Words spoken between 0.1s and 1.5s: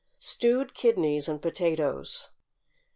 =Stewed Kidneys and